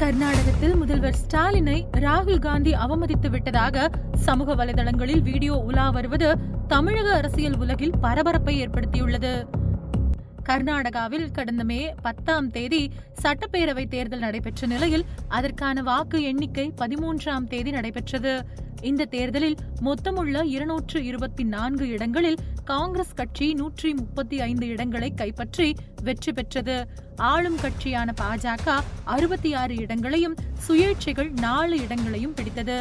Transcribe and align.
கர்நாடகத்தில் 0.00 0.74
முதல்வர் 0.76 1.14
ஸ்டாலினை 1.14 1.76
ராகுல் 1.92 2.38
காந்தி 2.38 2.72
அவமதித்து 2.72 3.30
விட்டதாக 3.30 3.90
சமூக 4.14 4.54
வலைதளங்களில் 4.54 5.22
வீடியோ 5.22 5.54
உலா 5.54 5.90
வருவது 5.90 6.38
தமிழக 6.68 7.14
அரசியல் 7.14 7.56
உலகில் 7.58 7.94
பரபரப்பை 8.00 8.54
ஏற்படுத்தியுள்ளது. 8.66 9.46
கர்நாடகாவில் 10.42 11.30
கடந்த 11.30 11.64
மே 11.64 11.94
பத்தாம் 12.02 12.50
தேதி 12.50 12.90
சட்டப்பேரவை 13.22 13.88
தேர்தல் 13.88 14.18
நடைபெற்ற 14.18 14.66
நிலையில் 14.66 15.04
அதற்கான 15.28 15.82
வாக்கு 15.82 16.22
எண்ணிக்கை 16.22 16.72
பதிமூன்றாம் 16.76 17.48
தேதி 17.48 17.70
நடைபெற்றது. 17.70 18.34
இந்த 18.80 19.04
தேர்தலில் 19.04 19.56
மொத்தமுள்ள 19.80 20.44
இருநூற்று 20.44 21.04
இருபத்தி 21.04 21.44
நான்கு 21.44 21.88
இடங்களில் 21.88 22.38
காங்கிரஸ் 22.70 23.16
கட்சி 23.18 23.46
நூற்றி 23.58 23.90
முப்பத்தி 23.98 24.36
ஐந்து 24.46 24.66
இடங்களை 24.72 25.08
கைப்பற்றி 25.20 25.66
வெற்றி 26.06 26.32
பெற்றது. 26.32 26.76
ஆளும் 27.30 27.58
கட்சியான 27.64 28.08
பாஜக 28.20 28.74
அறுபத்தி 29.14 29.50
ஆறு 29.60 29.74
இடங்களையும் 29.84 30.36
சுயேட்சைகள் 30.66 31.30
நாலு 31.44 31.76
இடங்களையும் 31.84 32.34
பிடித்தது. 32.38 32.78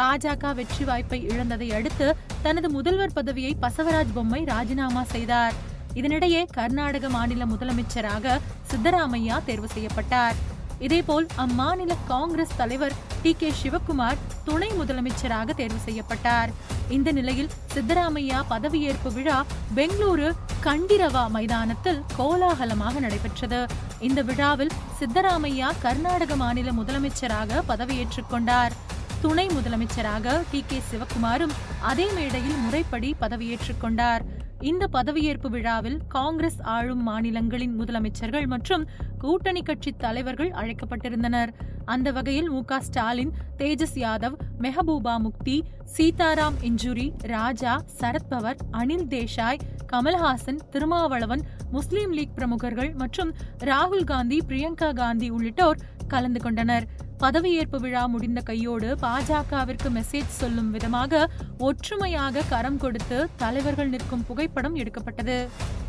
பாஜக 0.00 0.52
வெற்றி 0.58 0.84
வாய்ப்பை 0.88 1.20
இழந்ததை 1.30 1.68
அடுத்து 1.78 2.08
தனது 2.42 2.70
முதல்வர் 2.76 3.16
பதவியை 3.18 3.52
பசவராஜ் 3.64 4.14
பொம்மை 4.16 4.40
ராஜினாமா 4.52 5.02
செய்தார். 5.14 5.54
இதனிடையே 6.00 6.42
கர்நாடக 6.58 7.08
மாநில 7.16 7.44
முதலமைச்சராக 7.52 8.38
சித்தராமையா 8.70 9.38
தேர்வு 9.44 9.68
செய்யப்பட்டார். 9.74 10.38
இதேபோல் 10.86 11.28
அம்மாநில 11.44 11.92
காங்கிரஸ் 12.12 12.58
தலைவர் 12.62 12.98
டி 13.22 13.32
கே 13.38 13.48
சிவக்குமார் 13.62 14.20
துணை 14.48 14.68
முதலமைச்சராக 14.80 15.54
தேர்வு 15.60 15.80
செய்யப்பட்டார். 15.86 16.50
இந்த 16.90 17.12
நிலையில் 17.12 17.50
சித்தராமையா 17.74 18.38
பதவியேற்பு 18.50 19.12
விழா 19.12 19.44
பெங்களூரு 19.74 20.28
கண்டிரவா 20.64 21.28
மைதானத்தில் 21.30 22.02
கோலாகலமாக 22.16 23.00
நடைபெற்றது. 23.00 23.66
இந்த 23.98 24.22
விழாவில் 24.22 24.72
சித்தராமையா 25.00 25.68
கர்நாடக 25.80 26.36
மாநில 26.36 26.70
முதலமைச்சராக 26.70 27.62
பதவியேற்றுக் 27.68 28.30
கொண்டார். 28.30 28.72
துணை 29.20 29.46
முதலமைச்சராக 29.46 30.42
டி 30.50 30.64
கே 30.66 30.82
சிவக்குமாரும் 30.90 31.54
அதே 31.80 32.08
மேடையில் 32.12 32.56
முறைப்படி 32.56 33.14
பதவியேற்றுக் 33.20 33.80
கொண்டார். 33.80 34.24
இந்த 34.60 34.88
பதவியேற்பு 34.92 35.48
விழாவில் 35.48 36.00
காங்கிரஸ் 36.08 36.62
ஆளும் 36.62 37.02
மாநிலங்களின் 37.02 37.80
முதலமைச்சர்கள் 37.80 38.46
மற்றும் 38.46 38.86
கூட்டணி 39.18 39.62
கட்சி 39.62 39.92
தலைவர்கள் 39.92 40.50
அழைக்கப்பட்டிருந்தனர். 40.50 41.48
அந்த 41.84 42.12
வகையில் 42.12 42.50
மு 42.50 42.62
ஸ்டாலின் 42.80 43.32
தேஜஸ் 43.56 43.94
யாதவ் 43.94 44.36
மெஹபூபா 44.60 45.18
முக்தி 45.18 45.64
சீதாராம் 45.96 46.58
இன்ஜுரி 46.62 47.12
ராஜா 47.22 47.82
சரத்பவர் 48.00 48.56
அனில் 48.70 49.06
தேசாய் 49.06 49.58
கமல்ஹாசன் 49.86 50.60
திருமாவளவன் 50.70 51.42
முஸ்லீம் 51.70 52.12
லீக் 52.12 52.34
பிரமுகர்கள் 52.34 52.94
மற்றும் 52.94 53.34
ராகுல் 53.58 54.04
காந்தி 54.04 54.40
பிரியங்கா 54.48 54.92
காந்தி 54.92 55.30
உள்ளிட்டோர் 55.30 55.78
கலந்து 56.08 56.40
கொண்டனர். 56.40 56.86
பதவியேற்பு 57.22 57.78
விழா 57.84 58.02
முடிந்த 58.06 58.40
கையோடு 58.48 58.88
பாஜகவிற்கு 59.02 59.88
மெசேஜ் 59.96 60.36
சொல்லும் 60.40 60.70
விதமாக 60.70 61.20
ஒற்றுமையாக 61.68 62.44
கரம் 62.50 62.78
கொடுத்து 62.78 63.18
தலைவர்கள் 63.36 63.92
நிற்கும் 63.94 64.24
புகைப்படம் 64.28 64.74
எடுக்கப்பட்டது. 64.74 65.38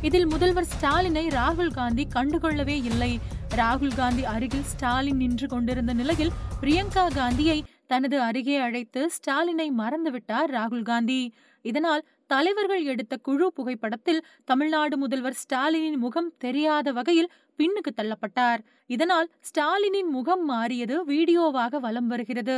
இதில் 0.02 0.28
முதல்வர் 0.28 0.70
ஸ்டாலினை 0.74 1.26
ராகுல் 1.40 1.76
காந்தி 1.80 2.06
கண்டுகொள்ளவே 2.16 2.78
இல்லை. 2.92 3.12
ராகுல் 3.56 3.96
காந்தி 3.96 4.26
அருகில் 4.34 4.68
ஸ்டாலின் 4.72 5.22
நின்று 5.24 5.48
கொண்டிருந்த 5.48 5.94
நிலையில் 5.94 6.36
பிரியங்கா 6.62 7.06
காந்தியை 7.20 7.60
தனது 7.88 8.18
அருகே 8.22 8.58
அழைத்து 8.68 9.04
ஸ்டாலினை 9.18 9.70
மறந்துவிட்டார் 9.82 10.52
ராகுல் 10.58 10.88
காந்தி. 10.92 11.22
இதனால் 11.62 12.04
தலைவர்கள் 12.30 12.84
எடுத்த 12.92 13.14
குழு 13.28 13.46
புகைப்படத்தில் 13.58 14.26
தமிழ்நாடு 14.50 14.96
முதல்வர் 15.04 15.38
ஸ்டாலினின் 15.42 16.00
முகம் 16.04 16.30
தெரியாத 16.38 16.92
வகையில் 16.98 17.32
பின்னுக்கு 17.60 17.92
தள்ளப்பட்டார். 17.96 18.62
இதனால் 18.96 19.28
ஸ்டாலினின் 19.50 20.12
முகம் 20.18 20.44
மாறியது 20.52 20.98
வீடியோவாக 21.12 21.80
வலம் 21.80 22.10
வருகிறது. 22.14 22.58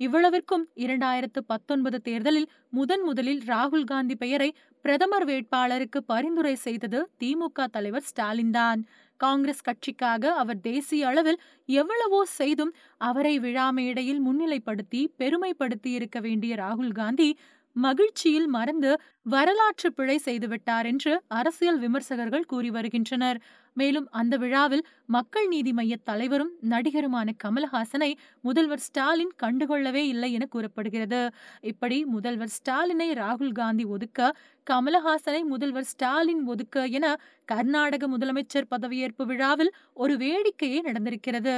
இவ்வளவிற்கும் 0.00 0.64
இரண்டாயிரத்து 0.84 1.40
பத்தொன்பது 1.52 1.98
தேர்தலில் 2.08 2.48
முதன் 2.68 3.04
முதலில் 3.08 3.42
ராகுல் 3.50 3.88
காந்தி 3.90 4.14
பெயரை 4.22 4.48
பிரதமர் 4.84 5.26
வேட்பாளருக்கு 5.30 5.98
பரிந்துரை 6.12 6.54
செய்தது 6.66 7.00
திமுக 7.20 7.66
தலைவர் 7.76 8.08
ஸ்டாலின் 8.10 8.54
தான். 8.58 8.80
காங்கிரஸ் 9.20 9.66
கட்சிக்காக 9.68 10.32
அவர் 10.42 10.60
தேசிய 10.60 11.08
அளவில் 11.10 11.38
எவ்வளவோ 11.68 12.20
செய்தும் 12.38 12.72
அவரை 13.08 13.34
விழா 13.44 13.66
மேடையில் 13.76 14.22
முன்னிலைப்படுத்தி 14.26 15.02
பெருமைப்படுத்தி 15.20 15.90
இருக்க 15.98 16.20
வேண்டிய 16.20 16.54
ராகுல் 16.62 16.94
காந்தி 17.00 17.28
மகிழ்ச்சியில் 17.76 18.46
மறந்து 18.46 18.90
வரலாற்று 19.22 19.92
பிழை 19.92 20.20
செய்துவிட்டார் 20.24 20.86
என்று 20.86 21.12
அரசியல் 21.28 21.78
விமர்சகர்கள் 21.78 22.46
கூறி 22.46 22.70
வருகின்றனர். 22.70 23.38
மேலும் 23.76 24.08
அந்த 24.10 24.36
விழாவில் 24.36 24.84
மக்கள் 25.06 25.48
நீதி 25.48 25.72
மைய 25.72 25.96
தலைவரும் 26.04 26.52
நடிகருமான 26.70 27.28
கமல்ஹாசனை 27.44 28.10
முதல்வர் 28.40 28.78
ஸ்டாலின் 28.78 29.32
கண்டுகொள்ளவே 29.42 30.02
இல்லை 30.06 30.32
என 30.32 30.46
கூறப்படுகிறது. 30.46 31.22
இப்படி 31.60 32.04
முதல்வர் 32.04 32.54
ஸ்டாலினை 32.58 33.08
ராகுல் 33.12 33.52
காந்தி 33.52 33.84
ஒதுக்க 33.84 34.32
கமலஹாசனை 34.70 35.42
முதல்வர் 35.44 35.84
ஸ்டாலின் 35.84 36.46
ஒதுக்க 36.46 36.86
என 36.86 37.16
கர்நாடக 37.44 38.08
முதலமைச்சர் 38.08 38.70
பதவியேற்பு 38.70 39.24
விழாவில் 39.24 39.72
ஒரு 39.94 40.16
வேடிக்கையே 40.16 40.80
நடந்திருக்கிறது. 40.80 41.56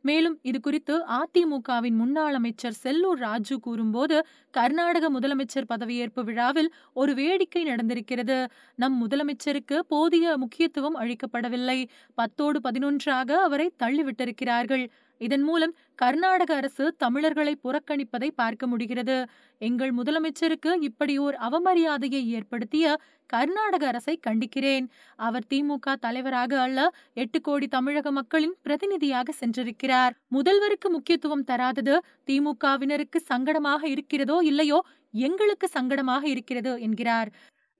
மேலும் 0.00 0.38
இது 0.42 0.60
குறித்து 0.60 0.94
அதிமுகவின் 1.06 1.96
முன்னாள் 1.96 2.34
அமைச்சர் 2.34 2.76
செல்லூர் 2.82 3.18
ராஜு 3.18 3.60
கூறும்போது 3.60 4.26
கர்நாடக 4.50 5.10
முதலமைச்சர் 5.10 5.68
பதவியேற்பு 5.74 6.24
விழாவில் 6.24 6.72
ஒரு 6.92 7.14
வேடிக்கை 7.14 7.64
நடந்திருக்கிறது. 7.64 8.46
நம் 8.74 9.06
முதலமைச்சருக்கு 9.06 9.78
போதிய 9.88 10.36
முக்கியத்துவம் 10.36 10.96
அளிக்கப்படவில்லை. 10.96 11.78
பத்தோடு 12.14 12.60
பதினொன்றாக 12.60 13.40
அவரை 13.42 13.72
தள்ளிவிட்டிருக்கிறார்கள். 13.82 14.88
இதன் 15.20 15.42
மூலம் 15.42 15.72
கர்நாடக 15.94 16.50
அரசு 16.54 16.84
தமிழர்களை 16.96 17.54
புறக்கணிப்பதை 17.64 18.28
பார்க்க 18.34 18.66
முடிகிறது. 18.66 19.16
எங்கள் 19.60 19.92
முதலமைச்சருக்கு 19.94 20.72
இப்படி 20.80 21.14
ஓர் 21.18 21.36
அவமரியாதையை 21.48 22.22
ஏற்படுத்திய 22.38 22.86
கர்நாடக 23.30 23.86
அரசை 23.86 24.14
கண்டிக்கிறேன். 24.26 24.86
அவர் 25.18 25.48
திமுக 25.54 25.94
தலைவராக 26.00 26.60
அல்ல 26.60 26.80
எட்டு 27.14 27.40
கோடி 27.40 27.68
தமிழக 27.68 28.10
மக்களின் 28.10 28.54
பிரதிநிதியாக 28.62 29.32
சென்றிருக்கிறார். 29.40 30.14
முதல்வருக்கு 30.34 30.90
முக்கியத்துவம் 30.90 31.44
தராதது 31.44 31.96
திமுகவினருக்கு 32.30 33.20
சங்கடமாக 33.32 33.82
இருக்கிறதோ 33.86 34.38
இல்லையோ 34.42 34.80
எங்களுக்கு 35.14 35.66
சங்கடமாக 35.74 36.24
இருக்கிறது 36.26 36.72
என்கிறார். 36.80 37.30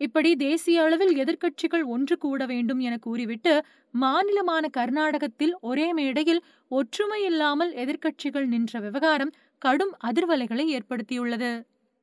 இப்படி 0.00 0.36
தேசிய 0.36 0.82
அளவில் 0.82 1.14
எதிர்க்கட்சிகள் 1.16 1.84
ஒன்று 1.84 2.18
கூட 2.18 2.46
வேண்டும் 2.46 2.78
என 2.78 2.94
கூறிவிட்டு 2.98 3.52
மாநிலமான 3.94 4.64
கர்நாடகத்தில் 4.72 5.54
ஒரே 5.60 5.92
மேடையில் 5.92 6.42
ஒற்றுமை 6.70 7.20
இல்லாமல் 7.24 7.72
எதிர்க்கட்சிகள் 7.74 8.46
நின்ற 8.46 8.80
விவகாரம் 8.80 9.32
கடும் 9.62 9.94
அதிர்வலைகளை 10.04 10.66
ஏற்படுத்தியுள்ளது. 10.76 11.50